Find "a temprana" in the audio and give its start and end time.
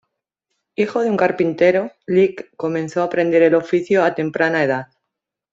4.03-4.63